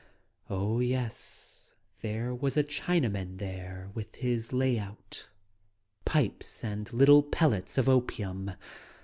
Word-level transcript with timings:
yes, 0.79 1.75
there 2.01 2.33
was 2.33 2.57
a 2.57 2.63
Chinaman 2.63 3.37
there 3.37 3.91
with 3.93 4.15
his 4.15 4.49
pipes 6.05 6.63
and 6.63 6.91
little 6.91 7.21
pellets 7.21 7.77
of 7.77 7.87
opium. 7.87 8.49